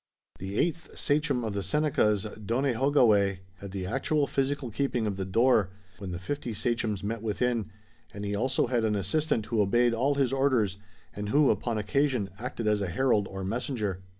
The 0.39 0.57
eighth 0.57 0.97
sachem 0.97 1.43
of 1.43 1.53
the 1.53 1.61
Senecas, 1.61 2.23
Donehogaweh, 2.43 3.37
had 3.57 3.69
the 3.69 3.85
actual 3.85 4.25
physical 4.25 4.71
keeping 4.71 5.05
of 5.05 5.15
the 5.15 5.25
door, 5.25 5.69
when 5.99 6.09
the 6.09 6.17
fifty 6.17 6.55
sachems 6.55 7.03
met 7.03 7.21
within, 7.21 7.69
and 8.11 8.25
he 8.25 8.33
also 8.35 8.65
had 8.65 8.83
an 8.83 8.95
assistant 8.95 9.45
who 9.45 9.61
obeyed 9.61 9.93
all 9.93 10.15
his 10.15 10.33
orders, 10.33 10.77
and 11.13 11.29
who, 11.29 11.51
upon 11.51 11.77
occasion, 11.77 12.31
acted 12.39 12.65
as 12.65 12.81
a 12.81 12.87
herald 12.89 13.27
or 13.29 13.43
messenger. 13.43 14.01